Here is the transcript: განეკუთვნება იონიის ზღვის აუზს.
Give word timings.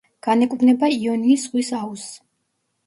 განეკუთვნება 0.27 0.91
იონიის 0.95 1.47
ზღვის 1.47 1.71
აუზს. 1.85 2.11